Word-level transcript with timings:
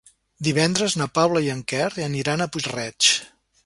Divendres 0.47 0.95
na 1.01 1.07
Paula 1.19 1.45
i 1.49 1.53
en 1.59 1.63
Quer 1.73 1.87
aniran 2.09 2.43
a 2.49 2.53
Puig-reig. 2.57 3.17